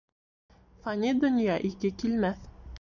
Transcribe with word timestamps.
Фани 0.85 1.13
донъя 1.25 1.61
ике 1.73 1.95
килмәҫ. 2.01 2.53